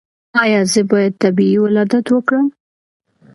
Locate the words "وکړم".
2.11-2.45